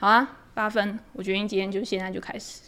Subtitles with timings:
[0.00, 2.62] 好啊，八分，我决定今天就现在就开始。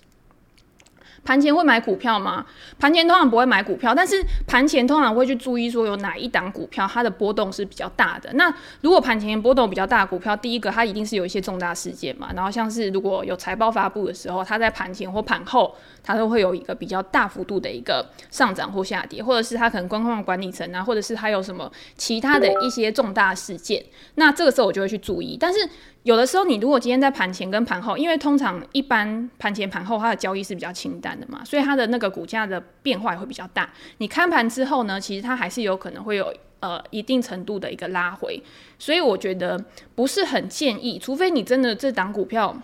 [1.24, 2.44] 盘前会买股票吗？
[2.80, 8.30] 盘前通常不会买股票，但是盘前通常会去注意说有哪一档股票它的波动是比较大的。
[8.32, 12.30] 那如果盘前波动比较大的股票，第一个它一定是有一些重大事件嘛。
[12.34, 23.82] 然后像是如果有财报发布的时候，它在盘前或盘后，它都会有一个比较大幅度的一个上涨或下跌，或者是它可能官方管理层啊，或者是它有什么其他的一些重大事件，
[24.16, 25.36] 那这个时候我就会去注意。
[25.38, 25.60] 但是
[26.02, 33.70] 有的时候，你如果今天在盘前跟盘后，因为通常一般盘前盘后它的交易是比较清淡的嘛，所以它的那个股价的变化也会比较大。
[33.98, 38.42] 你看盘之后呢，其实它还是有可能会有呃一定程度的一个拉回，
[38.78, 42.56] 所以我觉得不是很建议，除非你真的这档股票。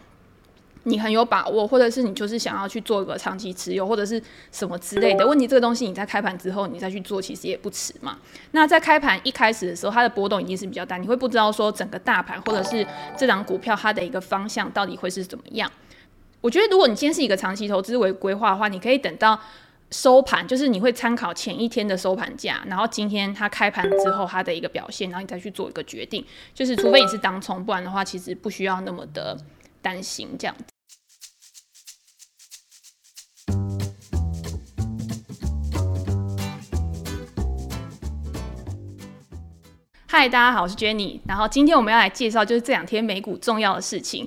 [0.88, 4.20] 你很有把握，或者是你就是想要去做一个长期持有，或者是
[4.50, 8.18] 什么之类的问题，这个东西你在开盘之后你再去做，其实也不迟嘛。
[8.52, 15.70] 那在开盘一开始的时候，它的波动已经是比较大，你会不知道说整个大盘或者是这档股票它的一个方向到底会是怎么样。
[16.40, 19.38] 我觉得如果你今天是一个长期投资为规划的话，你可以等到
[19.90, 26.24] 收盘，就是你会参考前一天的收盘价，然后今天它开盘之后它的一个表现，然后你再去做一个决定。
[26.54, 29.36] 就是除非你是当冲，不然的话其实不需要那么的
[29.82, 30.77] 担心这样子。
[40.10, 41.20] 嗨，大家好，我是 Jenny。
[41.28, 44.26] 然后今天我们要来介绍就是这两天美股重要的事情。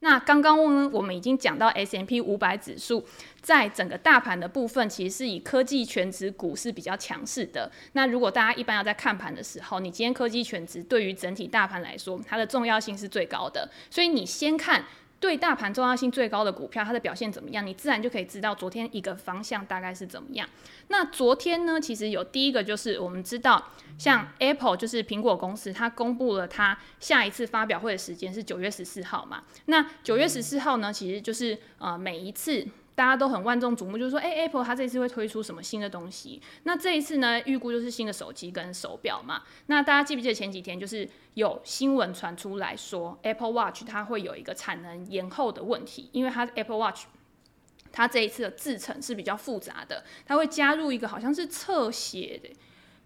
[0.00, 3.04] 那刚刚呢，我们已经讲到 S M P 五百指数
[3.42, 7.70] 在整个大盘的部分，其实是以科技全值股是比较强势的。
[7.92, 13.70] 那如果大家一般要在看盘的时候，你今天科技全值对于整体大盘来说，它的重要性是最高的。
[13.90, 14.86] 所以你先看。
[15.24, 17.66] 对大盘重要性最高的股票，它的表现怎么样？
[17.66, 20.46] 你自然就可以知道昨天一个方向大概是怎么样。
[20.88, 29.44] 那昨天呢，其实有第一个就是我们知道，像 Apple 就是苹果公司，它公布了它下一次发表会的时间是九月十四号嘛。
[29.64, 32.68] 那九月十四号呢，其实就是呃每一次。
[32.94, 36.40] 大家都很万众瞩目，就是说，哎、，Apple 它这次会推出什么新的东西？
[36.62, 39.42] 那这一次呢，预估就是新的手机跟手表嘛。
[39.66, 47.06] 那大家记不记得前几天就是有新闻传出来说，Apple Watch 它会有一个产能延后的问题，因为它 Apple Watch
[47.90, 52.50] 它这一次的制程是比较复杂的，它会加入一个好像是测写的，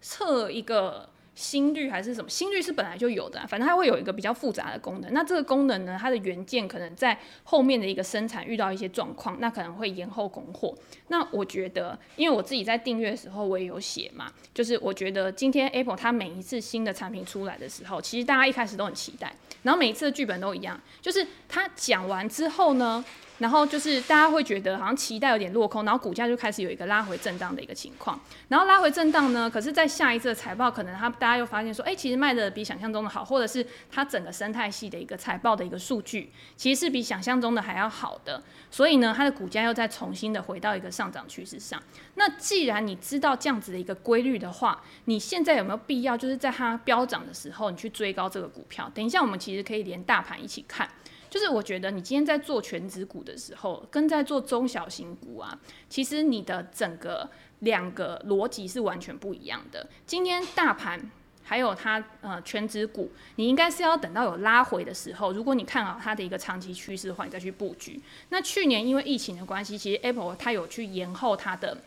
[0.01, 1.09] 测一个。
[1.39, 2.29] 心率还是什么？
[2.29, 5.13] 心率是本来就有的，反正它会有一个比较复杂的功能。
[5.13, 10.75] 那这个功能呢，它的元件可能在后面的一个生产遇到一些状况，那可能会延后供货。
[11.07, 19.33] 那我觉得，因为我自己在订阅的时候我也有写嘛， 就是我觉得今天 Apple 它每一次新的产品出来的时候，其实大家一开始都很期待，
[19.63, 23.05] 然后每一次的剧本都一样，就是它讲完之后呢。
[23.39, 28.19] 然后就是大家会觉得好像期待有点落空，然后股价就开始有一个拉回震荡的一个情况。
[28.49, 38.43] 然后拉回震荡呢，可是，在下一次的财报，可能他大家又发现说，哎，其实卖的比想象中的好，或者是它整个生态系的一个财报的一个数据，其实是比想象中的还要好的。
[38.69, 41.81] 所以呢，它的股价又再重新的回到一个上涨趋势上。
[42.15, 48.91] 那既然你知道这样子的一个规律的话，你现在有没有必要就是在它飙涨的时候，你去追高这个股票？
[48.93, 50.89] 等一下我们其实可以连大盘一起看。
[51.29, 57.29] 就是我觉得你今天在做全值股的时候，跟在做中小型股啊，其实你的整个
[57.59, 59.87] 两个逻辑是完全不一样的。
[60.05, 61.11] 今天大盘
[61.43, 68.01] 还有它呃全值股，你应该是要等到有拉回的时候，如果你看好它的一个长期趋势的话，你再去布局。
[68.29, 71.77] 那去年因为疫情的关系，其实 Apple 它有去延后它的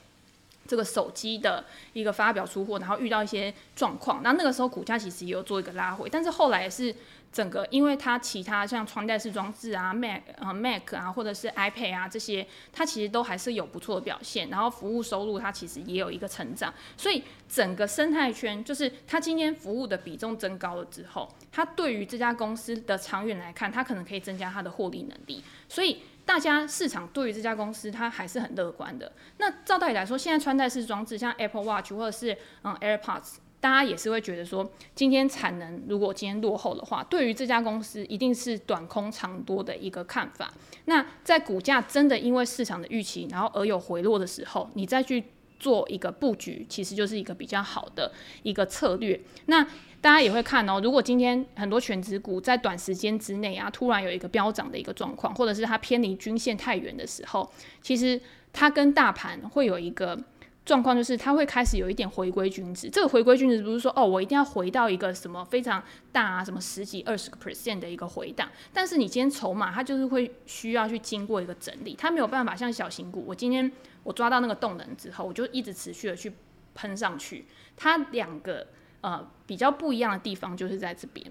[0.67, 6.95] 这个手机的一个发表出货，然后遇到一些状况，那那个时候股价其实也有做一个拉回，但是后来也是。
[7.33, 14.51] 整个，因为它其他像穿戴式装置啊，Mac 啊，Mac 啊，或者是 iPad 啊这些，它其实都还是有不错的表现。
[14.51, 25.43] 然后服务收入它其实也有一个成长，所以整个生态圈就是它今天服务的比重增高了之后，它对于这家公司的长远来看，它可能可以增加它的获利能力。
[25.71, 29.13] 所以大家市场对于这家公司它还是很乐观的。
[29.39, 33.37] 那照道理来说，现在穿戴式装置像 Apple Watch 或者是嗯 AirPods。
[33.61, 40.53] 大家也是会觉得说，今天产能如果今天落后的话，对于这家公司一定是短空长多的一个看法。
[40.87, 45.23] 那在股价真的因为市场的预期，然后而有回落的时候，你再去
[45.63, 48.11] 做一个布局，其实就是一个比较好的
[48.43, 49.21] 一个策略。
[49.47, 49.63] 那
[50.01, 57.49] 大家也会看哦，如果今天很多全职股在短时间之内啊，突然有一个飙涨的一个状况，或者是它偏离均线太远的时候，
[57.81, 58.21] 其实
[58.53, 60.19] 它跟大盘会有一个。
[60.65, 65.83] 状况就是它会开始有一点回归均值，这个回归均值不是说哦，我一定要回到一个什么非常
[66.13, 73.69] 大啊，什么十几二十个 percent 的一个回档，但是你今天筹码它就是会需要去经过一个整理，它没有办法像小型股，我今天
[74.05, 76.33] 我抓到那个动能之后，我就一直持续的去
[76.75, 77.45] 喷上去，
[77.77, 78.67] 它两个
[79.01, 81.25] 呃比较不一样的地方就是在这边。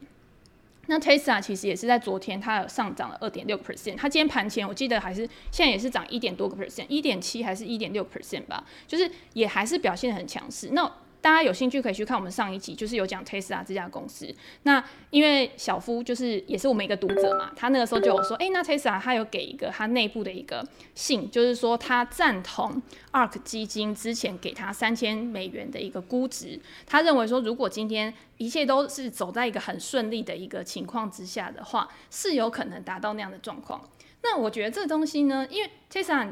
[0.87, 3.95] 那 Tesla 其实也是在昨天，它有上涨了二点六个 percent。
[3.95, 5.21] 它今天盘前我记得还是
[5.51, 10.69] 现在也是涨一点多个 percent，一点七还是一点六 percent 吧，就是也还是表现得很强势。
[10.71, 10.91] 那
[11.21, 14.33] 大家有兴趣可以去看我们上一集，就是有讲 Tesla 这家公司。
[14.63, 22.81] 那因为小夫就是也是我们一个读者嘛，他那个时候就有说，哎、那 Tesla 他有给一个他内部的一个信，就是说他赞同
[23.11, 26.59] ARK 基金之前给他三千美元的一个估值。
[26.87, 33.79] 他认为说，如果今天一切都是走在一个很顺利的一个情况之下的话，是有可能达到那样的状况。
[34.23, 36.31] 那我觉得这东西呢，因为 Tesla。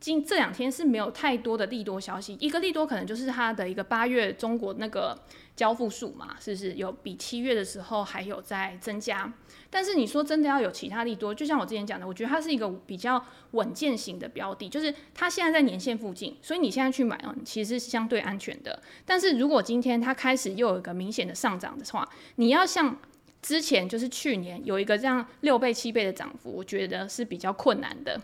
[0.00, 5.18] 今这两天是没有太多的利多消息，一个利多可能就是它的一个八月中国那个
[5.56, 9.32] 交付数嘛，是不是有比七月的时候还有在增加？
[9.70, 18.80] 但是你说真的要有其他利多，就像我之前讲的，我觉得它是一个比较稳健型的标的，就是它现在在年线附近，所以你现在去买啊，其实是相对安全的。
[19.04, 22.96] 但是如果今天它开始又有一个明显的上涨的话，你要像
[23.42, 28.20] 之前就是去年有一个这样六倍七倍的涨幅，我觉得是比较困难的。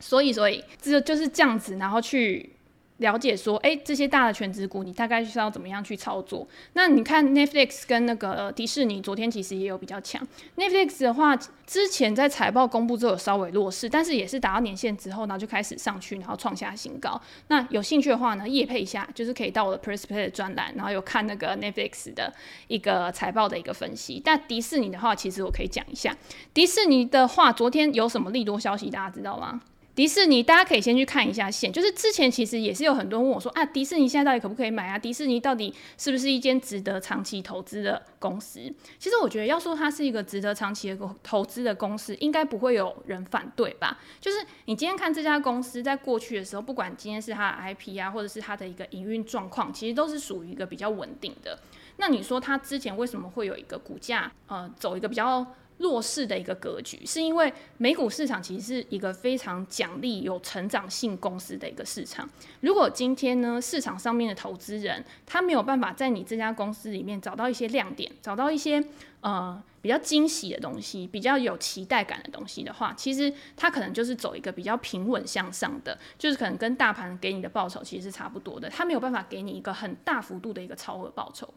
[0.00, 2.50] 所以，所以这就是这样子，然后去
[2.96, 6.46] 了解说，哎，这些大的全职股，你大概是要怎么样去操作？
[6.74, 10.26] 那你看 Netflix 跟那个迪士尼，昨天其实也有比较强。
[10.58, 11.34] Netflix 的话，
[11.66, 17.18] 之前在财报公布之后有稍微弱势，但是也是达到年线之后，然后就开始上去，然后创下新高。
[17.48, 22.30] 那有兴趣的话呢，夜配一下，就是可以到我的 PressPlay 的专栏，然后有看那个 Netflix 的
[22.68, 24.20] 一个财报的一个分析。
[24.22, 26.14] 但迪士尼的话，其实我可以讲一下，
[26.52, 29.62] 迪士尼的话，昨天有什么利多消息，大家知道吗？
[29.94, 31.72] 迪士尼，大家可以先去看一下线。
[31.72, 34.98] 就是之前其实也是有很多人问我说啊，迪士尼现在到底可不可以买啊？
[34.98, 38.60] 迪士尼到底是不是一间值得长期投资的公司？
[38.98, 43.98] 其实我觉得要说它是一个值得长期的投资的公司，应该不会有人反对吧？
[44.20, 51.58] 就是你今天看这家公司在过去的时候，不管今天是它的 IP 啊，或者是它的一个营运状况，其实都是属于一个比较稳定的。
[51.96, 55.46] 那你说它之前为什么会有一个股价呃走一个比较？
[55.80, 62.28] 弱势的一个格局，是因为美股市场其实是一个非常奖励有成长性公司的一个市场。
[62.60, 68.84] 如果今天呢，市场上面的投资人他没有办法在你这家公司里面找到一些亮点，找到一些
[69.22, 81.48] 呃比较惊喜的东西，比较有期待感的东西的话，其实他可能就是走一个比较平稳向上的，就是可能跟大盘给你的报酬其实是差不多的，他没有办法给你一个很大幅度的一个超额报酬。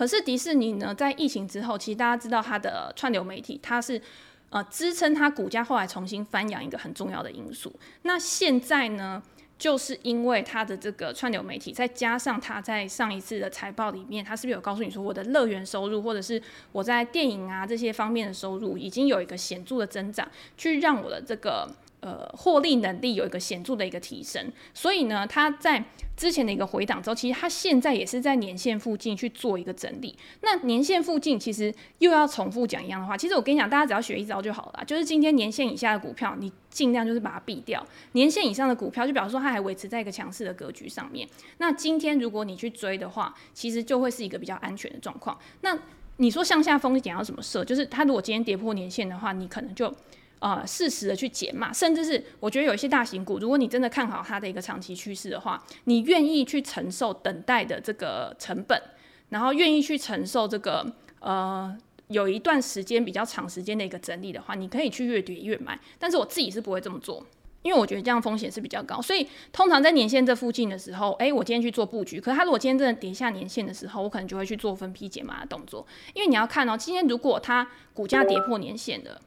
[0.00, 4.00] 可是迪士尼呢，在疫情之后，其实大家知道它的串流媒体，它是
[4.48, 7.70] 呃支撑它股价后来重新翻扬一个很重要的因素。
[8.00, 9.22] 那现在呢，
[9.58, 16.42] 就是因为它的这个串流媒体，再加上它在上一次的财报里面，它是不是有告诉你说，我的乐园收入或者是
[16.72, 20.26] 我在电影啊这些方面的收入，已经有一个显著的增长，
[20.56, 21.68] 去让我的这个。
[22.00, 25.84] 呃，获利能力有一个显著的一个提升，所以呢，它在
[26.16, 30.16] 之前的一个回档之后，其实它现在也是在年线附近去做一个整理。
[30.40, 37.82] 那年线附近其实又要重复讲一样的话，其实我跟你讲，大家只要学一招就好了，就是今天年线以下的股票，你尽量就是把它避掉；
[38.12, 41.28] 年线以上的股票，就表示说它还维持在一个强势的格局上面。
[41.58, 45.38] 那今天如果你去追的话，其实就会是一个比较安全的状况。
[45.60, 45.78] 那
[46.16, 47.62] 你说向下风险要怎么设？
[47.62, 49.94] 就是它如果今天跌破年线的话，你可能就。
[50.40, 58.80] 呃，适时的去减码，甚至是我觉得有一些大型股，如果你真的看好它的一个长期趋势的话，你愿意去承受等待的这个成本，
[59.28, 61.76] 然后愿意去承受这个呃
[62.08, 65.78] 有一段时间比较长时间的一个整理的话，你可以去越跌越买。
[65.98, 67.22] 但是我自己是不会这么做，
[67.60, 69.02] 因为我觉得这样风险是比较高。
[69.02, 79.20] 所以通常在年线这附近的时候，诶，我今天去做布局，可是它如果今天真的跌下年线的时候，我可能就会去做分批减码的动作，因为你要看哦，今天如果它股价跌破年线的。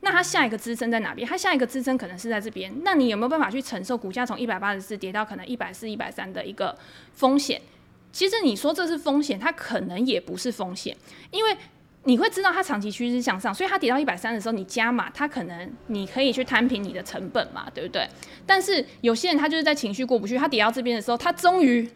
[0.00, 1.28] 那它下一个支撑在哪边？
[1.28, 2.72] 它下一个支撑可能是在这边。
[2.84, 6.76] 那你有没有办法去承受股价从一百八十四跌到可能一百四、一百三的一个
[7.12, 7.60] 风险？
[8.12, 10.96] 其实你说这是风险，它可能也不是风险，
[11.30, 11.56] 因为
[12.04, 18.08] 你会知道它长期趋势向上，所以它跌到一百三的时候，你加码，它可能你可以去摊平你的成本嘛，对不对？
[18.46, 21.86] 但是有些人他就是在情绪过不去，他跌到这边的时候，他终于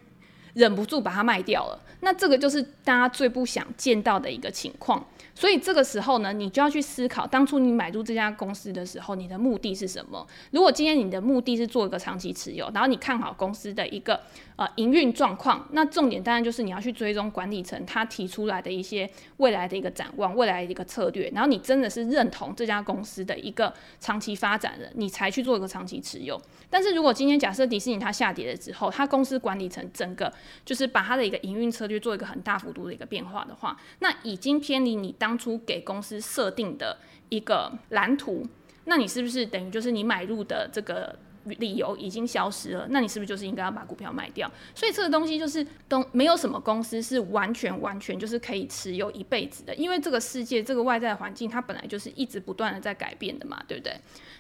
[0.54, 1.80] 忍不住把它卖掉了。
[2.00, 5.02] 那这个就是大家最不想见到的一个情况。
[5.34, 10.26] 所以这个时候呢，你就要去思考，当初你买入这家公司的时候，你的目的是什么？
[10.50, 14.20] 如果今天你的目的是做一个长期持有，然后你看好公司的一个
[14.62, 26.40] 呃营运状况，那重点当然就是你要去追踪管理层他提出来的一些未来的一个展望、未来的一个策略，然后你真的是认同这家公司的一个长期发展了，你才去做一个长期持有。
[26.70, 30.32] 但是如果今天假设迪士尼它下跌了之后，它公司管理层整个
[30.64, 36.98] 就是把它的一个营运策略做一个很大幅度的一个变化的话，那已经偏离你当初给公司设定的
[37.30, 38.46] 一个蓝图，
[38.84, 44.50] 那你是不是等于就是你买入的这个理由已经消失了，那你是不是就是应该要把股票卖掉？
[44.74, 53.94] 所以这个东西就是都没有什么公司是完全完全就是可以持有一辈子的，因为这个世界这个外在环境它本来就是一直不断的在改变的嘛，对不对？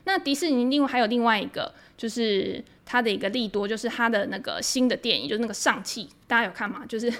[0.04, 2.64] 那迪士尼另外还有另外一个就是。
[2.84, 6.84] 它的一个利多就是它的那个新的电影，就是那个上汽，大家有看吗？
[6.86, 7.12] 就是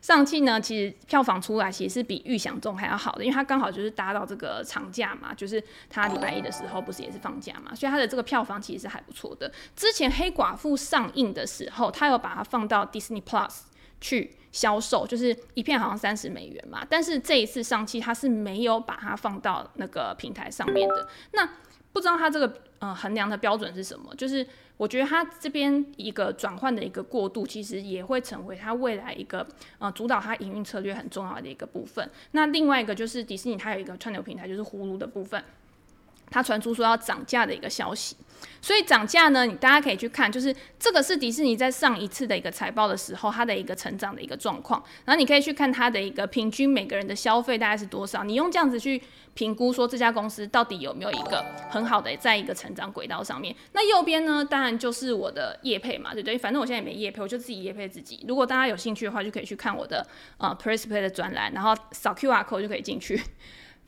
[0.00, 9.52] 上汽呢，其实票房出来其实是比预想中还要好的，因为它刚好就是搭到这个长假嘛，就是它礼拜一的时候不是也是放假嘛，所以它的这个票房其实是还不错的。
[9.76, 13.50] 之前黑寡妇上映的时候，它有把它放到 Disney Plus
[14.00, 21.08] 去销售，就是一片好像三十美元嘛，但是这一次上汽它是没有把它放到那个平台上面的。
[21.32, 21.48] 那
[21.92, 24.14] 不知道它这个嗯衡量的标准是什么？
[24.16, 24.46] 就是
[24.76, 29.46] 我觉得它这边一个转换的一个过渡，其实也会成为它未来一个
[29.78, 32.10] 呃主导它营运策略很重要的一个部分。
[32.32, 35.42] 那另外一个就是迪士尼它有一个串流平台，就是 Hulu 的部分。
[36.30, 38.16] 它传出说要涨价的一个消息，
[38.62, 44.82] 所以涨价呢，你大家可以去看，就是这个是迪士尼在上一次的一个财报的时候，它的一个成长的一个状况。
[45.04, 49.02] 然后你可以去看它的一个平均每个人的消费大概是多少，你用这样子去
[49.34, 53.54] 评估说这家公司到底有没有一个很好的在一个成长轨道上面。
[53.72, 56.38] 那右边呢，当然就是我的业配嘛，对不对？
[56.38, 58.24] 反正我现在也没业配，我就自己业配自己。
[58.28, 60.06] 如果大家有兴趣的话，就可以去看我的
[60.38, 63.20] 呃 Press Play 的专栏，然后扫 QR code 就可以进去。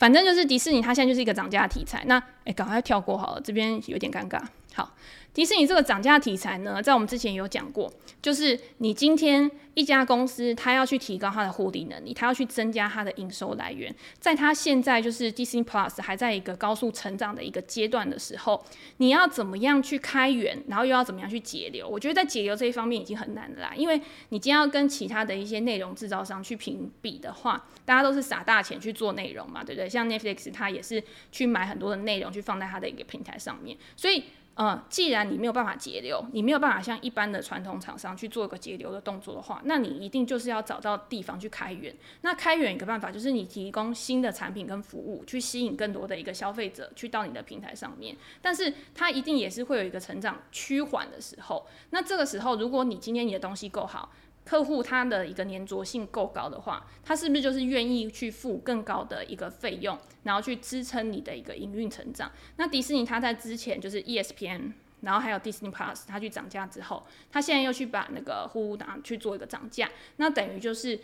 [0.02, 2.02] 反正就是迪士尼，它现在就是一个涨价题材。
[2.06, 4.42] 那诶，赶快跳过好了，这边有点尴尬。
[4.74, 4.94] 好。
[5.34, 18.62] 迪士尼这个涨价题材呢，在我们之前有讲过，就是你今天一家公司，它要去提高它的获利能力，它要去增加它的营收来源，在它现在就是 Disney Plus 还在一个高速成长的一个阶段的时候，
[18.98, 21.88] 你要怎么样去开源，然后又要怎么样去节流？
[21.88, 23.98] 我觉得在节流这一方面已经很难了啦，因为
[24.28, 29.88] 你今天要跟其他的一些内容制造商去评比的话，大家都是撒大钱去做内容嘛，对不对？
[29.88, 34.22] 像 Netflix 它也是去买很多的内容去放在它的一个平台上面，所以。
[34.54, 41.94] 嗯，既然你没有办法节流，你没有办法像一般的传统厂商去做一个节流的动作的话，那你一定就是要找到地方去开源。
[42.20, 48.14] 那开源一个办法就是你提供新的产品跟服务，去吸引更多的一个消费者去到你的平台上面。
[48.42, 51.66] 但是它一定也是会有一个成长趋缓的时候。
[51.90, 54.12] 那这个时候，如果你今天你的东西够好，
[54.44, 62.30] 客户他的一个粘着性够高的话，他是不是就是愿意去付更高的一个费用，然后去支撑你的一个营运成长？
[62.56, 64.72] 那迪士尼他在之前就是 ESPN，
[65.02, 70.98] 然后还有 Disney Plus，他去涨价之后，他现在又去把那个 Hulu 去做一个涨价，那等于就是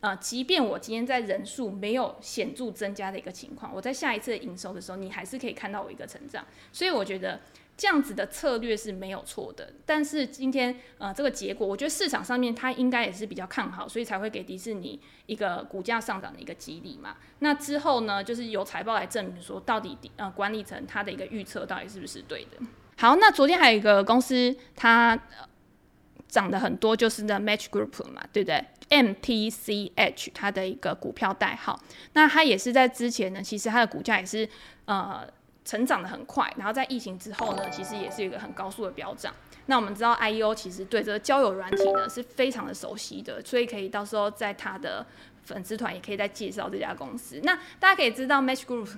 [0.00, 6.46] 呃，即便我今天在人数没有显著增加的一个情况，我在下一次营收的时候，你还是可以看到我一个成长。
[6.72, 7.40] 所以我觉得。
[7.76, 17.18] 这样子的策略是没有错的，但是今天呃这个结果，我觉得市场上面它应该也是比较看好，所以才会给迪士尼一个股价上涨的一个激励嘛。
[17.40, 22.66] 那之后呢，就是由财报来证明说到底呃管理层它的一个预测到底是不是对的。
[22.96, 25.18] 好，那昨天还有一个公司它
[26.26, 31.78] 涨得很多，就是那 Match Group 嘛，对不对？MTCH 它的一个股票代号，
[32.14, 34.48] 那它也是在之前呢，其实它的股价也是
[34.86, 35.28] 呃。
[35.66, 39.34] 成长的很快，然后在疫情之后呢，其实也是一个很高速的飙涨。
[39.66, 45.04] 那我们知道 IEO 其实对这个交友软体呢是非常的熟悉的，所以可以到时候在他的
[45.42, 47.40] 粉丝团也可以再介绍这家公司。
[47.42, 48.88] 那大家可以知道 Match Group。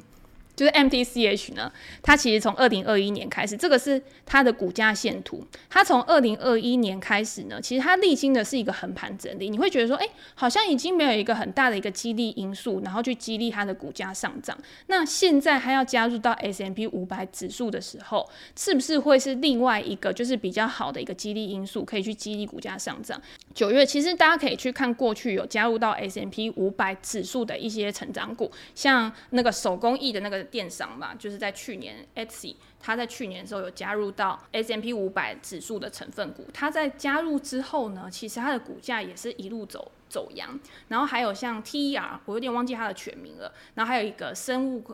[0.58, 1.72] 就是 MTCH 呢，
[2.02, 5.46] 它其实从二零二一年开始，这个是它的股价线图。
[5.70, 9.48] 它从二零二一年开始呢，其实它历经的是一个横盘整理。
[9.48, 14.58] 你会觉得说，哎、好像已经没有一个很大的一个激励因素，然后去激励它的股价上涨。
[14.88, 23.22] 那现在它要加入到 S M P 五百指数的时候，是不是会是另外一个就是比较好的一个激励因素，可以去激励股价上涨？
[23.54, 30.47] 九月其实大家可以去看过去有加入到 S M P 五百指数的一些成长股，像那个手工艺的那个。
[30.50, 36.46] 电商嘛，就是在去年，Etsy，它在去年的时候有加入到 S M P 五百指数的成分股。
[36.52, 40.58] 它在加入之后呢，其实它的股价也是一路走走扬。
[40.88, 43.52] 然后还有像 TER，我有点忘记它的全名了。
[43.74, 44.84] 然后还有一个生物。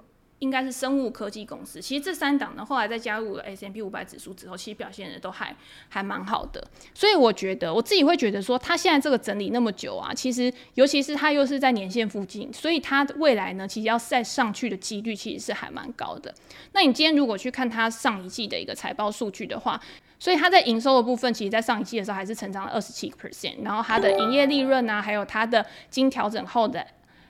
[0.41, 1.81] 应该是生物科技公司。
[1.81, 5.55] 其实这三档呢，后来在加入了 S M P 五百指数之后，其实表现的都还
[5.89, 6.63] 还蛮好的。
[6.93, 16.35] 所以我觉得我自己会觉得说，它现在这个整理那么久啊，其实尤其是它又是在年线附近，所以它未来呢，其实要再上去的几率其实是还蛮高的。
[16.73, 19.81] 那你今天如果去看它上一季的一个财报数据的话，
[20.19, 26.87] 所以它在营收的部分，其实在上一季的时候还是成长了二十七个 percent，然后它的营业利润啊，还有它的经调整后的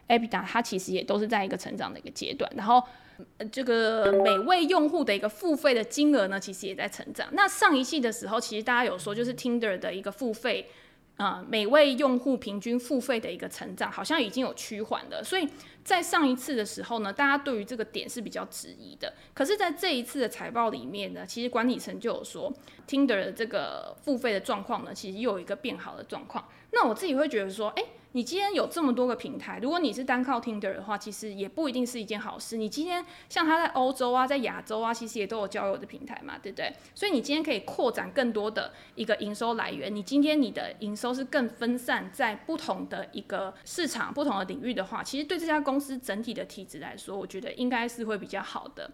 [0.09, 2.83] EBITDA，它其实也都是在一个成长的一个阶段，然后。
[3.39, 7.29] 呃这个每位用户的一个付费的金额呢，其实也在成长。
[7.31, 10.69] 那上一季的时候，其实大家有说，就是 Tinder 的一个付费
[11.17, 15.49] 呃，每位用户平均付费的一个成长好像已经有趋缓了，所以
[15.85, 19.15] 在上一次的时候呢，大家对于这个点是比较质疑的。
[19.33, 22.53] 可是，在这一次的财报里面呢，其实管理层就有说
[22.89, 26.49] ，Tinder 的这个付费的状况呢，其实又有一个变好的状况。
[26.73, 27.85] 那我自己会觉得说，诶。
[28.15, 32.57] 你今天有这么多个平台，如果你是单靠 Tinder 的话，其实也不一定是一件好事。
[32.57, 36.73] 你今天像他在欧洲啊，在亚洲啊，其实也都有交友的平台嘛，对不对？
[36.95, 39.93] 所以你今天可以扩展更多的一个营收来源。
[39.93, 48.93] 你今天你的营收是更分散在不同的一个市场、不同的领域的话，其实对这家公司整体的体质来说，我觉得应该是会比较好的。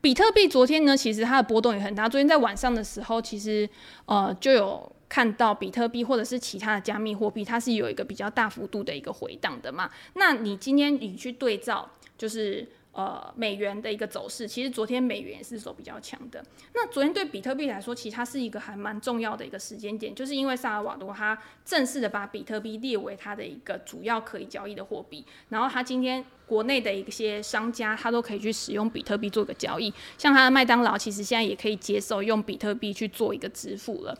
[0.00, 2.08] 比特币昨天呢，其实它的波动也很大。
[2.08, 3.70] 昨天在晚上的时候，其实
[4.06, 4.92] 呃就有。
[5.08, 9.90] 看到比特币或者是其他的加密货币，它是有一个比较大幅度的一个回档的嘛？
[10.14, 16.44] 那你今天你去对照，就是呃美元的一个走势，其实昨天美元也是走比较强的。
[16.74, 26.24] 那昨天对比特币来说，其实它是一个还蛮重要的一个时间点，就是因为萨尔瓦多它正式的把比特币列为它的一个主要可以交易的货币，然后它今天。
[26.48, 34.16] 国内的一些商家，他都可以去使用比特币做个交易，像他的麦当劳，其实现在也可以接受用比特币去做一个支付了。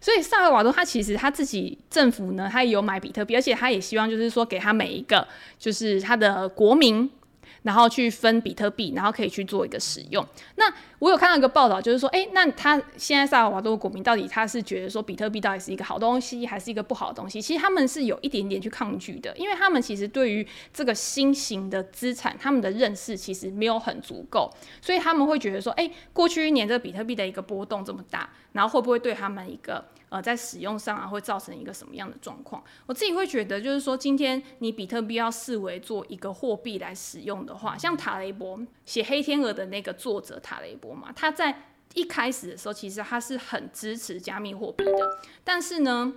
[0.00, 7.10] 所以萨尔瓦多他其实他自己政府呢，他也有买比特币，而且他也希望就是说给他每一个就是他的国民。
[7.68, 10.26] 然后去分比特币，然后可以去做一个使用。
[10.56, 10.64] 那
[11.00, 17.42] 我有看到一个报道，就是说，诶，那他现在萨尔瓦多国民到底他是觉得说比特币到底是一个好东西，还是一个不好的东西？
[17.42, 29.84] 其实他们是有一点点去抗拒的，因为他们其实对于这个新型的资产，他们的认识其实没有很足够，所以他们会觉得说，诶，过去一年这个比特币的一个波动这么大，然后会不会对他们一个。
[30.10, 32.64] 呃，在使用上啊，会造成一个什么样的状况？
[32.86, 46.14] 我自己会觉得，就是说，今天你比特币要视为做一个货币来使用的话，像塔雷伯写《黑天鹅》的那个作者塔雷伯嘛，他在一开始的时候，其实他是很支持加密货币的，但是呢，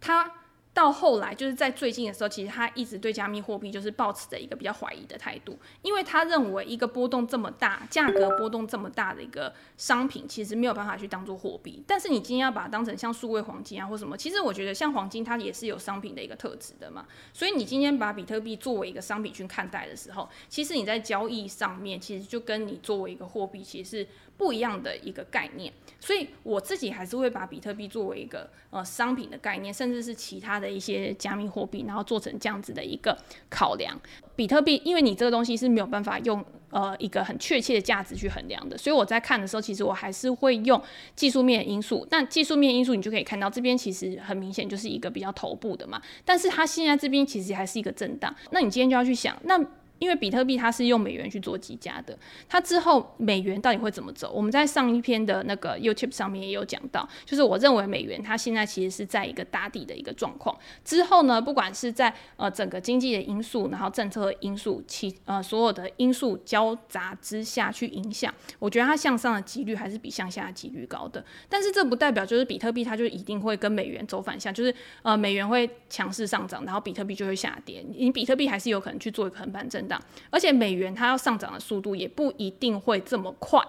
[0.00, 0.37] 他。
[0.78, 11.82] 到后来，就是在最近的时候，其实他一直对加密货币就是抱持着一个比较怀疑的态度，因为他认为一个波动这么大、价格波动这么大的一个商品，其实没有办法去当做货币。
[11.84, 17.04] 但是你今天要把它当成像数位黄金啊或什么，其实我觉得像黄金它也是有商品的一个特质的嘛。
[17.32, 24.08] 所以你今天把比特币作为一个商品去看待的时候，其实你在交易上面，其实就跟你作为一个货币，其实是。
[24.38, 33.16] 不一样的一个概念，所以我自己还是会把比特币作为一个呃商品的概念，甚至是其他的的一些加密货币，然后做成这样子的一个
[33.48, 33.98] 考量。
[34.36, 40.80] 比特币，因为你这个东西是没有办法用呃一个很确切的价值去衡量的，所以我在看的时候，其实我还是会用
[41.16, 42.06] 技术面因素。
[42.10, 48.34] 那技术面因素，你就可以看到这边其实很明显就是一个比较头部的嘛，但是它现在这边其实还是一个震荡。
[48.50, 49.58] 那你今天就要去想那。
[49.98, 52.16] 因为比特币它是用美元去做计价的，
[52.48, 54.30] 它之后美元到底会怎么走？
[54.32, 60.56] 我们在上一篇的那个 YouTube 上面也有讲到，就是我认为美元它现在其实是在一个打底的一个状况。
[60.84, 71.24] 之后呢，不管是在呃整个经济的因素，然后政策因素，其呃所有的因素交杂之下去影响，我觉得它向上的几率还是比向下的几率高的。
[71.48, 77.84] 但是这不代表就是比特币它就一定会跟美元走反向，就是呃美元会强势上涨，然后比特币就会下跌。
[77.88, 79.87] 你比特币还是有可能去做一个横盘震。
[80.30, 83.62] 而且美元它要上涨的速度也不一定会这么快。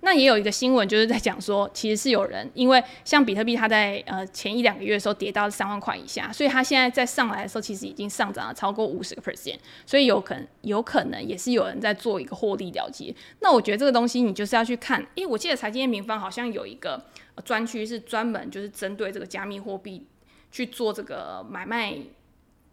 [0.00, 9.56] 那也有一个新闻就是在讲说，其实是有人因为像比特币，它在呃前一两个月的时候跌到三万块以下，所以它现在在上来的时候，其实已经上涨了超过五十个 percent。
[9.84, 13.12] 所以有可能有可能也是有人在做一个获利了结。
[13.40, 17.02] 那我觉得这个东西你就是要去看，因为我记得财经 M 平方好像有一个
[17.44, 20.06] 专区是专门就是针对这个加密货币
[20.52, 21.96] 去做这个买卖。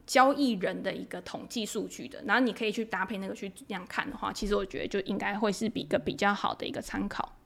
[0.05, 7.37] 交易人的一个统计数据的，然后你可以去搭配那个去这样看的话，其实我觉得就应该会是比一个比较好的一个参考。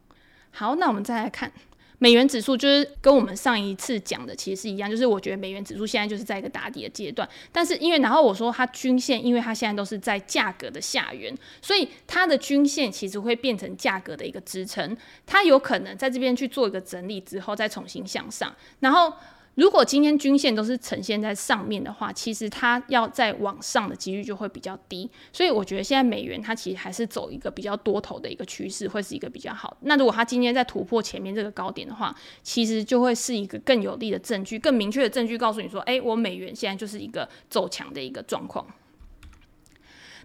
[0.51, 1.51] 好，那我们再来看
[1.99, 19.13] 美元指数，就是跟我们上一次讲的其实是一样，就是我觉得美元指数现在就是在一个打底的阶段，但是因为然后我说它均线，因为它现在都是在价格的下缘，所以它的均线其实会变成价格的一个支撑，它有可能在这边去做一个整理之后再重新向上，然后。
[19.57, 25.09] 如果今天均线都是呈现在上面的话，其实它要再往上的几率就会比较低。
[25.33, 29.75] 所以我觉得现在美元它其实还是走一个比较多头的一个趋势，会是一个比较好。
[29.81, 38.63] 那如果它今天再突破前面这个高点的话，其实就会是一个更有力的证据，更明确的证据告诉你说，诶，我美元现在就是一个走强的一个状况。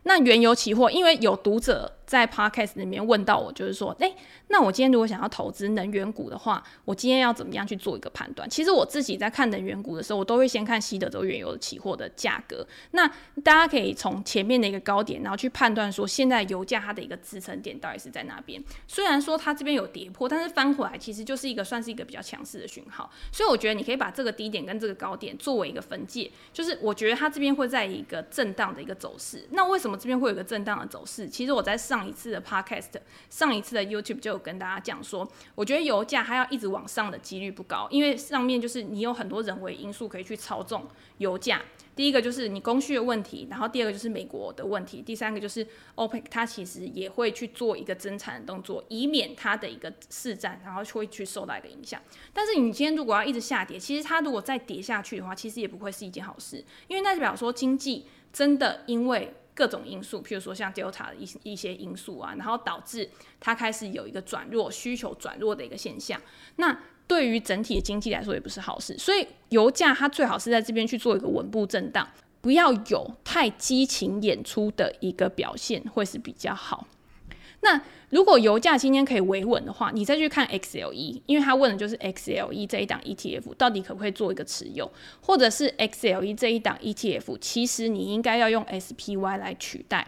[0.04, 1.92] 那原油期货，因为有读者。
[2.04, 4.14] 在 podcast 里面问到我，就是说，诶，
[4.48, 8.46] 那我今天如果想要投资能源股的话，我今天要怎么样去做一个判断？
[8.50, 12.66] 其实我自己在看能源股的时候，我都会先看西德州原油的期货的价格。
[12.90, 13.08] 那
[13.42, 18.62] 大家可以从前面的一个高点，然后去判断说，现在油价它的一个支撑点到底是在哪边。
[18.86, 23.10] 虽然说它这边有跌破，但是翻回来其实就是一个算是一个比较强势的讯号。
[23.32, 29.48] 所以我觉得你可以把这个低点跟这个高点作为一个分界，就是我觉得它这边会在一个震荡的一个走势。
[29.52, 31.28] 那为什么我这边会有一个震荡的走势？
[31.28, 32.92] 其实我在上一次的 podcast、
[33.28, 41.60] 上一次的 YouTube 就有跟大家讲说，我觉得油价它要一直往上的几率不高，因为上面就是你有很多人为因素可以去操纵油价。
[41.94, 52.00] 第一个就是你供需的问题，然后第二个就是美国的问题，第三个就是 OPEC 它其实也会去做一个增产的动作，以免它的一个市占，然后会去受到一个影响。
[52.32, 63.08] 但是你今天如果要一直下跌，其实它如果再跌下去的话，其实也不会是一件好事，因为代表说经济真的因为各种因素，譬如说像 Delta 的一一些因素啊，然后导致
[63.40, 66.20] 它开始有一个转弱、需求转弱的一个现象，
[66.56, 66.78] 那。
[67.08, 72.08] 对于整体的经济来说也不是好事，所以油价它最好是在这边去做一个稳步震荡，
[72.40, 76.86] 不要有太激情演出的一个表现，会是比较好。
[77.62, 90.06] 那如果油价今天可以维稳的话，你再去看 XLE，因为他问的就是 XLE 这一档 ETF 到底可不可以做一个持有，或者是 XLE 这一档 ETF，其实你应该要用 SPY 来取代。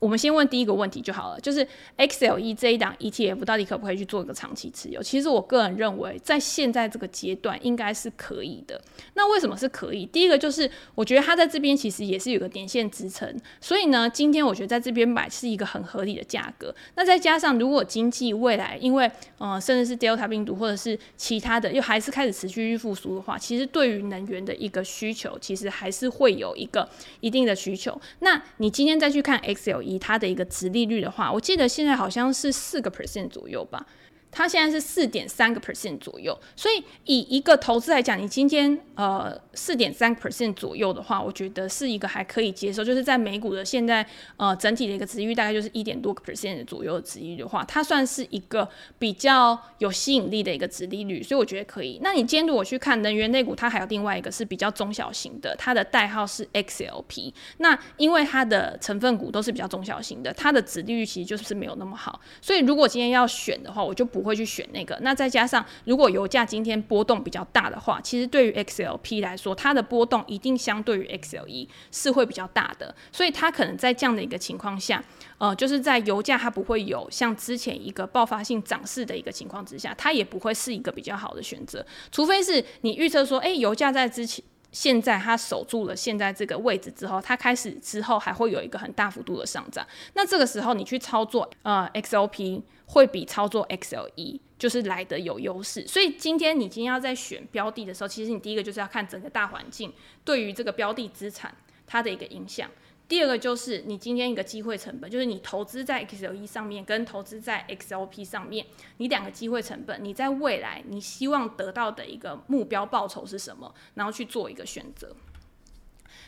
[0.00, 5.02] 我们先问第一个问题就好了，就是 XLE 这一档 ETF 到底可不可以去做一个长期持有？
[5.02, 8.78] 其实我个人认为，在现在这个阶段应该是可以的。
[9.14, 10.04] 那为什么是可以？
[10.04, 16.74] 第一个就是我觉得它在这边其实也是有个年线支撑，所以呢，今天我觉得在这边买是一个很合理的价格。
[16.96, 26.86] 那再加上如果经济未来因为呃甚至是 Delta 病毒或者是其他的又还是开始持续去复苏的话，其实对于能源的一个需求其实还是会有一个
[27.20, 27.98] 一定的需求。
[28.18, 29.83] 那你今天再去看 XLE。
[29.84, 33.86] 以它的一个值利率的话，我记得现在好像是四个 percent 左右吧。
[34.34, 42.82] 它现在是四点三个 percent 左右，所以以一个投资来讲，你今天呃四点三个 percent 左右的话，我觉得是一个还可以接受。
[42.84, 44.04] 就是在美股的现在
[44.36, 48.68] 呃整体的一个值域大概就是一点多个 percent 左右的值域的话，它算是一个
[48.98, 52.00] 比较有吸引力的一个值利率，所以我觉得可以。
[52.02, 57.32] 那你今天如果去看能源类股，它还有另外一个是比较中小型的，它的代号是 XLP。
[57.58, 64.23] 那因为它的成分股都是比较中小型的，它的值利率其实就是没有那么好，所以如果今天要选的话，我就不。
[64.24, 75.02] 会去选那个，那再加上如果油价今天波动比较大的话，其实对于 XLP 来说，它的波动一定相对于 XLE 是会比较大的，所以它可能在这样的一个情况下，
[75.38, 92.62] 呃，就是在油价它不会有像之前一个爆发性涨势的一个情况之下，它也不会是一个比较好的选择，除非是你预测说，哎，油价在之前现在它守住了现在这个位置之后，它开始之后还会有一个很大幅度的上涨，那这个时候你去操作呃，XOP。
[92.86, 99.90] 会比操作 XLE 就是来的有优势，所以今天你今天要在选标的的时候，其实你第一个就是要看整个大环境
[100.22, 101.52] 对于这个标的资产
[101.86, 102.70] 它的一个影响。
[103.08, 115.14] 第二个就是你今天一个机会成本，就是你投资在 XLE 上面跟投资在 XOP 上面，你两个机会成本，你在未来你希望得到的一个目标报酬是什么，然后去做一个选择。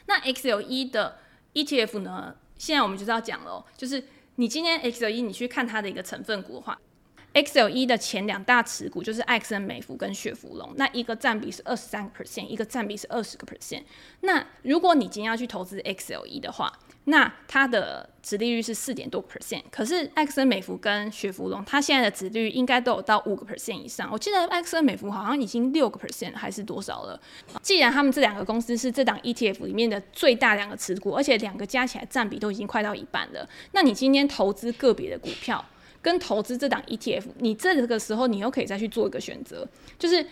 [0.06, 1.18] 那 XLE 的
[1.54, 2.36] ETF 呢？
[2.58, 4.04] 现在我们就是要讲了，就是。
[4.38, 6.78] 你今天 XLE 你去看它的一个成分股的话
[7.36, 13.82] ，XLE 的前两大持股就是艾克森美孚跟雪佛龙，那一个占比是二十三个 percent，一个占比是二十个 percent。
[14.20, 16.72] 那如果你今天要去投资 XLE 的话，
[17.04, 24.08] 那它的值利率是四点多 percent，可是艾克森美孚跟雪佛龙，它现在的值率应该都有到五个 percent 以上。
[24.10, 27.20] 我记得艾克森美孚好像已经六个 percent 还是多少了。
[27.62, 35.64] 既然他们这两个公司是这档 ETF 里面的最大两个持股，而且两个加起来占比都已经快到一半了，那你今天投资个别的股票
[36.06, 39.66] 跟投资这档 ETF，你这个时候你又可以再去做一个选择，
[39.98, 40.24] 就是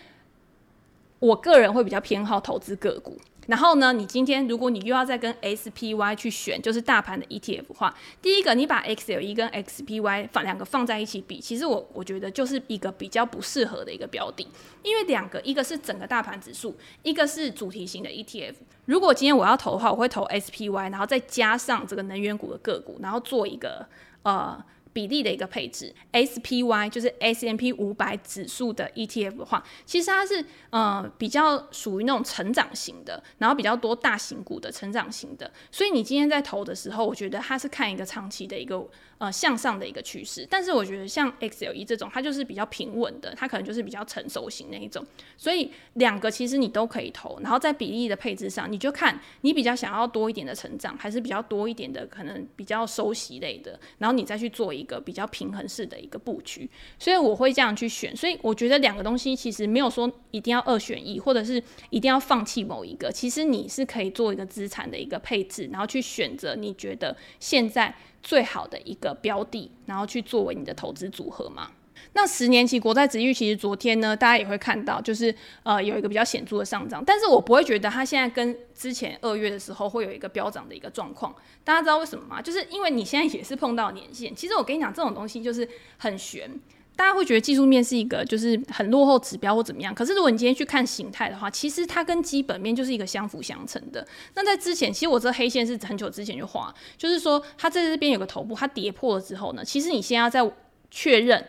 [1.19, 3.19] 我个人会比较偏好投资个股。
[3.49, 14.47] 然后呢，你今天如果你又要再跟 SPY 去选，就是大盘的 ETF 的话，第一个你把 XLE 跟 XPY 放两个放在一起比，其实我我觉得就是一个比较不适合的一个标的，
[14.85, 18.55] 因为两个一个是整个大盘指数，一个是主题型的 ETF。
[18.85, 23.85] 如果今天我要投的话，我会投 SPY，然后再加上这个能源股的个股，然后做一个
[24.23, 24.65] 呃。
[24.95, 38.89] 比例的一个配置，SPY 就是 S M P 五百指数的 ETF 的话，其实它是呃比较属于那种成长型的，然后比较多大型股的成长型的，所以你今天在投的时候，我觉得它是看一个长期的一个
[39.25, 40.47] 呃向上的一个趋势。
[40.51, 45.05] 但是我觉得像 XLE 这种，它就是比较平稳的，它可能就是比较成熟型那一种。
[45.37, 56.69] 所以两个其实你都可以投，然后在比例的配置上，你就看你比较想要多一点的成长，还是比较多一点的可能比较收息类的，然后你再去做一个比较平衡式的一个布局。
[56.99, 58.15] 所以我会这样去选。
[58.15, 63.11] 所以我觉得两个东西其实没有说一定要二选一，或者是一定要放弃某一个。
[63.11, 71.71] 其实你是可以做一个资产的一个配置，然后去选择你觉得现在最好的一个标的，然后去作为你的投资组合嘛。
[72.15, 75.33] 那十年期国债殖利率其实昨天呢，大家也会看到，就是
[75.63, 81.35] 呃有一个比较显著的上涨，但是我不会觉得它现在跟之前二月的时候会有一个飙涨的一个状况。
[81.63, 82.41] 大家知道为什么吗？
[82.43, 84.35] 就是因为你现在也是碰到年限。
[84.35, 86.51] 其实我跟你讲，这种东西就是很悬。
[86.97, 94.07] 大家会觉得技术面是一个就是很落后指标或怎么样，可是如果你今天去看形态的话，其实它跟基本面就是一个相辅相成的。
[94.35, 100.49] 那在之前，其实我这黑线是很久之前就画，就是说它在这边有个头部，它跌破了之后呢，其实你先要在
[100.91, 101.45] 确认。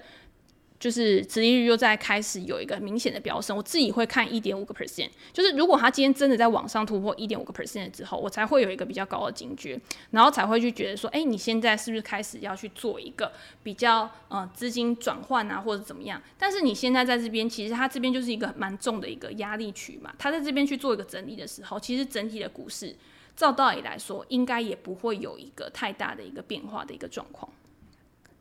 [0.85, 5.09] 就是殖利率又在开始有一个明显的飙升，我自己会看一点五个 percent。
[5.33, 13.31] 就是如果它今天真的在往上突破一点五个 percent 之后，我才会有一个比较高的警觉，然后才会去觉得说，哎、你现在是不是开始要去做一个
[13.63, 16.21] 比较呃资金转换啊，或者怎么样？
[16.37, 22.95] 但是你现在在这边，其实它这边就是一个蛮重的一个压力区嘛，它在这边去做一个整理的时候，其实整体的股市
[23.35, 27.49] 照道理来说，应该也不会有一个太大的一个变化的一个状况。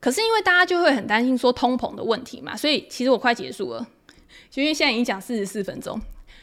[0.05, 3.87] 可是因为大家就会很担心说通膨的问题嘛，所以其实我快结束了，
[4.53, 5.99] 因为现在已经讲四十四分钟。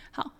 [0.10, 0.32] 好，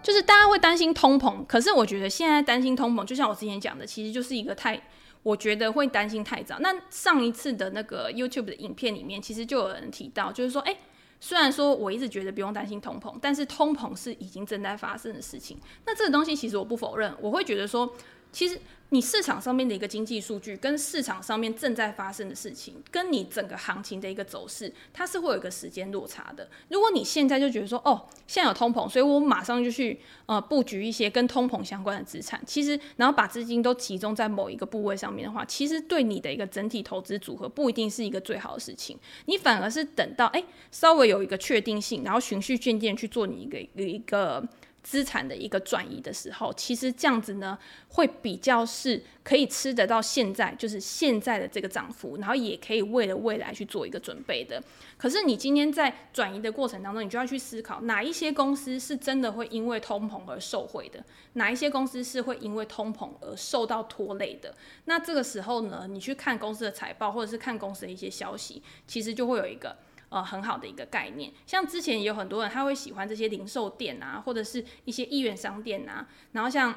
[0.00, 4.80] 就是大家会担心通膨，可是我觉得现在担心通膨，就像我之前讲的，其实就是一个太，
[5.24, 6.56] 我觉得会担心太早。
[6.60, 10.76] 那上一次的那个 YouTube 的影片里面，其实就有人提到，就是说，哎，
[11.18, 15.58] 虽然说我一直觉得不用担心通膨，但是通膨是已经正在发生的事情。
[15.84, 17.92] 那这个东西其实我不否认，我会觉得说，
[18.32, 18.60] 其实。
[18.90, 26.48] 你市场上面的一个经济数据，跟市场上面正在发生的事情，跟你整个行情的一个走势，它是会有一个时间落差的。
[26.70, 38.98] 如果你现在就觉得说，哦，现在有通膨，所以我马上就去呃布局一些跟通膨相关的资产，其实然后把资金都集中在某一个部位上面的话，其实对你的一个整体投资组合不一定是一个最好的事情。
[39.26, 44.48] 你反而是等到哎稍微有一个确定性，然后循序渐进去做你一个一个一个。
[44.82, 54.62] 资产的一个转移的时候，其实这样子呢，会比较是可以吃得到现在，就是现在的这个涨幅，然后也可以为了未来去做一个准备的。
[54.96, 64.54] 可是你今天在转移的过程当中，你就要去思考哪一些公司是真的会因为通膨而受惠的，哪一些公司是会因为通膨而受到拖累的。
[64.86, 69.76] 那这个时候呢，你去看公司的财报，或者是看公司的一些消息，其实就会有一个。
[70.10, 76.74] 呃，很好的一个概念，像之前也有很多人他会喜欢这些零售店啊，或者是一些一元商店啊，然后像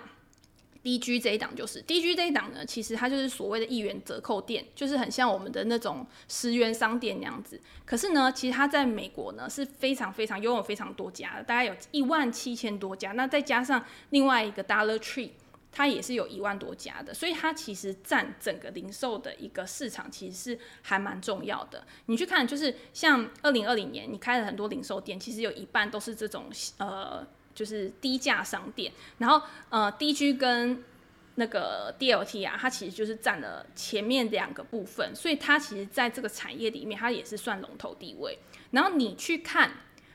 [0.84, 7.62] DG 这一档就是 DG 这一档呢，其实它就是所谓的一元折扣店，就是很像我们的那种十元商店那样子。
[7.86, 15.30] 可是呢，其实它在美国呢是非常非常拥有非常多家的，大概有一万七千多家，那再加上另外一个 Dollar Tree。
[15.72, 21.86] 它也是有一万多家的，所以它其实占整个零售的一个市场，其实是还蛮重要的。
[22.08, 26.46] 你去看，就是像二零二零年，你开了很多零售店，其实有一半都是这种
[26.78, 28.92] 呃，就是低价商店。
[29.20, 30.84] 然后呃，DG 跟
[31.36, 38.38] 那个 DLT 啊，它其实就是占了前面两个部分，所以它其实在这个产业里面，它也是算龙头地位。
[38.72, 39.72] 然后你去看。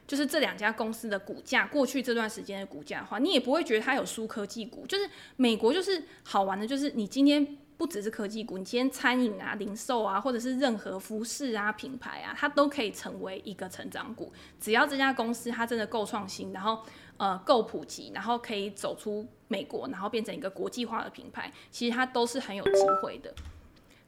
[0.06, 4.86] 就是这两家公司的股价，过去这段时间的股价的话，你也不会觉得它有输科技股。
[4.86, 14.32] 就是美国就是好玩的，就是你今天不只是科技股，你今天餐饮啊、零售啊，或者是任何服饰啊、品牌啊，它都可以成为一个成长股。
[14.60, 16.78] 只要这家公司它真的够创新，然后
[17.16, 23.34] 呃够普及，然后可以走出美国，然后变成一个国际化的品牌，其实它都是很有机会的。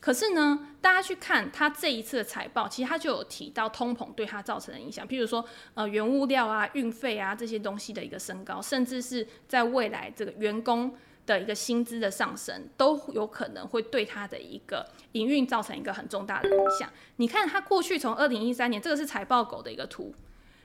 [0.00, 10.94] 可是呢，大家去看它这一次的财报，其实它就有提到通膨对它造成的影响，譬如说呃原物料啊、运费啊这些东西的一个升高，甚至是在未来这个员工
[11.26, 16.88] 的一个薪资的上升，都有可能会对它的一个营运造成一个很重大的影响。
[17.16, 20.14] 你看它过去从二零一三年，这个是财报狗的一个图，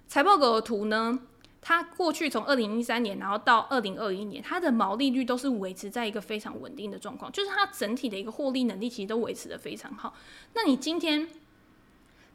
[0.07, 1.19] 财报狗的图呢。
[1.65, 10.13] 它过去从二零一三年，然后到二零二一年，它的毛利率都是维持在一个非常稳定的状况，就是它整体的一个获利能力其实都维持得非常好。
[10.53, 11.29] 那你今天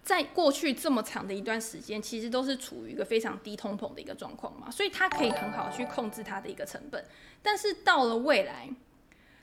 [0.03, 7.05] 在过去这么长的一段时间，其实都是处于一个非常低通膨的一个状况嘛，所以它可以很好去控制它的一个成本。
[7.43, 8.71] 但是到了未来，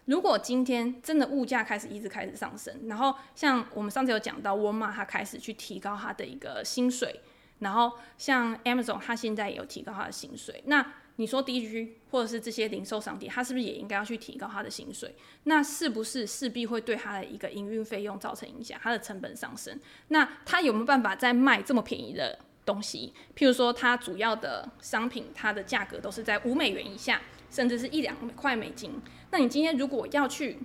[0.05, 7.21] 如果今天真的物价开始一直开始上升，然后像我们上次有讲到沃尔玛，它开始去提高它的一个薪水。
[7.59, 10.63] 然后像 Amazon，它现在也有提高它的薪水。
[10.65, 10.85] 那
[11.17, 15.15] 你说 DG 或者是这些零售商店，它是不是也应该要去提高它的薪水？
[15.43, 18.77] 那是不是势必会对它的一个营运费用造成影响？
[18.83, 23.13] 它的成本上升，那它有没有办法再卖这么便宜的东西？
[23.33, 29.01] 譬如说，它主要的商品，它的价格都是在五美元以下，甚至是一两块美金。
[29.31, 30.57] 那你今天如果要去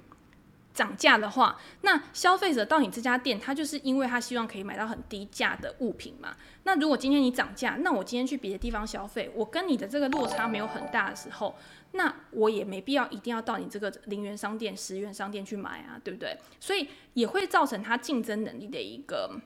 [0.81, 6.35] 涨价的话，那消费者到你这家店，他就是因为他希望可以买到很低价的物品嘛。
[6.63, 11.55] 那如果今天你涨价，那我今天去别的地方消费，我跟你的这个落差没有很大的时候，
[11.93, 16.35] 那我也没必要一定要到你这个零元商店、十元商店去买啊，对不对？
[16.59, 19.39] 所以也会造成他竞争能力的一个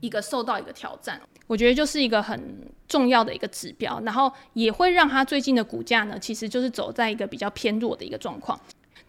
[0.00, 1.18] 一个受到一个挑战。
[1.46, 8.60] 我觉得就是一个很重要的一个指标，然后也会让他最近的股价呢，其实就是走在一个比较偏弱的一个状况。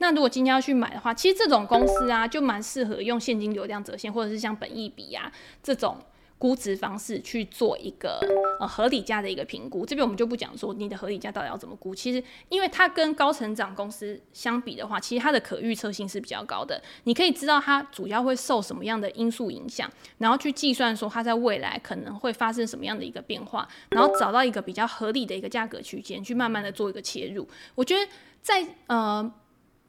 [0.02, 5.96] 那如果今天要去买的话，其实这种公司啊，就蛮适合用现金流量折现，或者是像本益比啊这种
[6.40, 8.20] 估值方式去做一个
[8.60, 9.86] 呃合理价的一个评估。
[9.86, 11.94] 这边我们就不讲说你的合理价到底要怎么估。
[11.94, 16.82] 其实，因为它跟高成长公司相比的话，其实它的可预测性是比较高的。
[17.04, 19.88] 你可以知道它主要会受什么样的因素影响，
[20.18, 27.48] 然后去计算说它在未来可能会发生什么样的一个变化，然后找到一个比较合理的一个价格区间，去慢慢的做一个切入。
[27.76, 28.12] 我觉得
[28.42, 29.32] 在呃。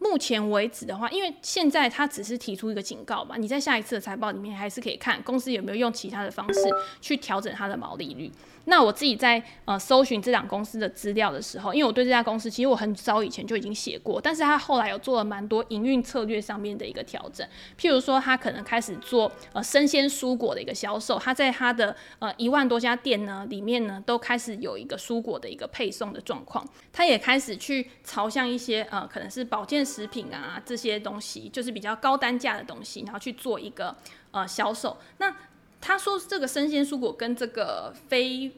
[0.03, 6.61] 目前为止的话，因为现在他只是提出一个警告嘛，你在下一次的财报里面还是可以看公司有没有用其他的方式
[7.01, 8.31] 去调整它的毛利率。
[8.67, 17.45] 那我自己在呃搜寻这两公司的资料的时候，因为我对这家公司其实我很早以前就已经写过，但是他后来有做了蛮多营运策略上面的一个调整，
[17.77, 33.95] 譬如说他可能开始做呃生鲜蔬果的一个销售，他在他的呃一万多家店呢里面呢都开始有一个蔬果的一个配送的状况，他也开始去朝向一些呃可能是保健食品啊这些东西，就是比较高单价的东西，然后去做一个
[34.31, 34.97] 呃销售。
[35.19, 35.37] 那
[35.81, 38.51] 他说这个生鲜蔬果跟这个非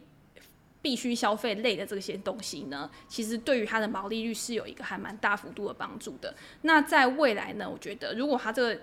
[0.81, 6.35] 必须消费类的这些东西呢，其实对于它的毛利率是有一个还蛮大幅度的帮助的。
[6.61, 8.81] 那在未来呢，我觉得如果它这个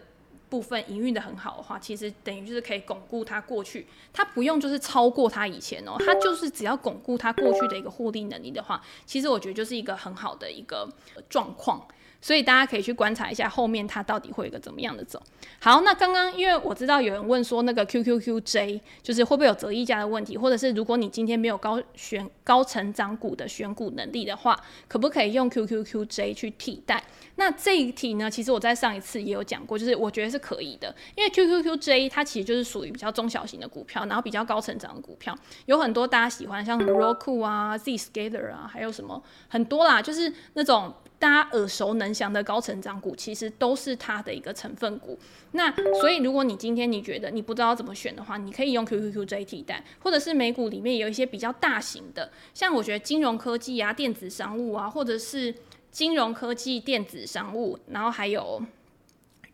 [0.49, 10.89] 部分营运得很好的话，其实等于就是可以巩固它过去，它不用就是超过它以前哦，它就是只要巩固它过去的一个获利能力的话，其实我觉得就是一个很好的一个
[11.29, 11.87] 状况。
[12.21, 15.21] 所以大家可以去观察一下后面它到底会有一个怎么样的走。
[15.59, 27.03] 好，那刚刚因为我知道有人问说那个 QQQJ 就是会不会有折溢价的问题，或者是如果你今天没有高选高成长股的选股能力的话，可不可以用 QQQJ 去替代？
[27.35, 40.93] 那这一题呢，其实我在上一次也有讲过，就是我觉得是可以的，因为 QQQJ 它其实就是属于比较中小型的股票，然后比较高成长的股票，有很多大家喜欢，像什么 Roku 啊、Zscaler 啊，还有什么很多啦，就是那种。
[41.21, 45.15] 大家耳熟能详的高成长股，其实都是它的一个成分股。
[45.51, 55.53] 那所以，如果你今天你觉得你不知道怎么选的话，你可以用 QQQJ 替代，或者是美股里面有一些比较大型的，像我觉得金融科技啊、电子商务啊，或者是
[55.91, 58.59] 金融科技、电子商务，然后还有。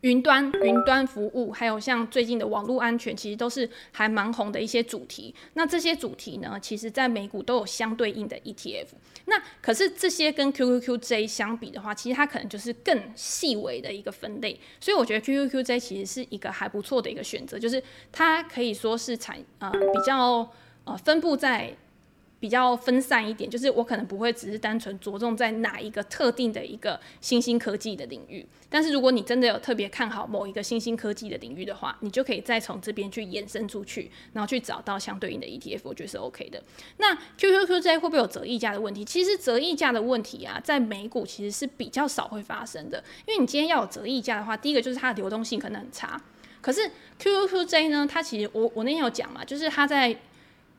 [0.02, 5.34] 云端、云端服务，还有像最近的网络安全，其实都是还蛮红的一些主题。
[5.54, 8.86] 那这些主题呢，其实在美股都有相对应的 ETF。
[9.24, 14.60] 那可是这些跟 QQQJ 相比的话，其实它可能就是更细微的一个分类。
[14.78, 17.82] 所以我觉得 QQQJ 其实是一个还不错的一个选择，就是
[18.12, 20.48] 它可以说是产呃比较
[20.84, 21.74] 呃分布在。
[22.40, 36.62] 比较分散一点，就是我可能不会只是单纯着重在哪一个特定的一个新兴科技的领域，但是如果你真的有特别看好某一个新兴科技的领域的话，你就可以再从这边去延伸出去，然后去找到相对应的 ETF，我觉得是 OK 的。
[36.98, 39.04] 那 QQQJ 会不会有折溢价的问题？
[39.04, 46.20] 其实折溢价的问题啊，在美股其实是比较少会发生的，因为你今天要有折溢价的话，第一个就是它的流动性可能很差。
[46.60, 46.88] 可是
[47.20, 50.16] QQQJ 呢，它其实我我那天有讲嘛，就是它在。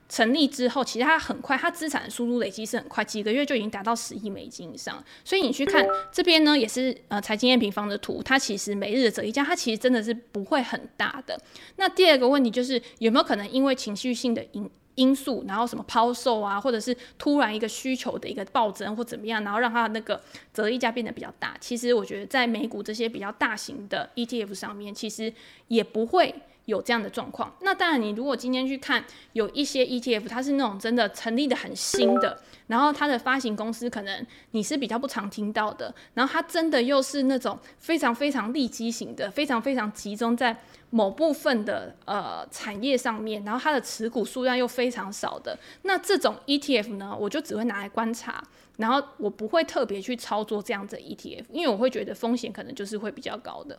[0.10, 5.02] 成立之后，其实它很快，它资产的输入累积是很快，几个月就已经达到十亿美金以上。
[5.24, 11.39] 所以你去看这边呢，也是呃财经验平方的图，它其实每日的折溢价，它其实真的是不会很大的。
[11.76, 20.19] 那第二个问题就是有没有可能因为情绪性的因因素，然后什么抛售啊，或者是突然一个需求的一个暴增或怎么样，然后让它那个
[20.52, 21.56] 折溢价变得比较大。
[21.62, 25.32] 其实我觉得在美股这些比较大型的 ETF 上面，其实
[25.67, 26.34] 也不会。
[26.69, 29.03] 有这样的状况，那当然，你如果今天去看
[29.34, 40.55] 有一些 ETF，它是那种真的成立的很新的，然后它的发行公司可能你是比较不常听到的，然后它真的又是那种非常非常利基型的，非常非常集中在
[40.91, 48.43] 某部分的呃产业上面，然后它的持股数量又非常少的，那这种 ETF 呢，我就只会拿来观察，
[48.77, 53.75] 然后我不会特别去操作这样子的 ETF，因为我会觉得风险可能就是会比较高的。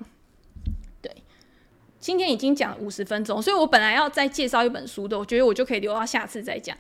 [2.01, 6.75] 今天已经讲了五十分钟，所以我本来要再介绍一本书的，我觉得我就可以留到下次再讲。